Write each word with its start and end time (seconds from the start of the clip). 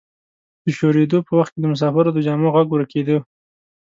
د 0.63 0.65
شورېدو 0.77 1.17
په 1.27 1.31
وخت 1.39 1.51
کې 1.53 1.59
د 1.61 1.65
مسافرو 1.73 2.11
د 2.15 2.17
جامو 2.25 2.49
غږ 2.55 2.67
ورکیده. 2.71 3.17